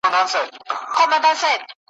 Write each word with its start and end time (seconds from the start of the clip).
د 0.03 0.03
خدای 0.95 1.35
ساتنه 1.41 1.65
` 1.71 1.73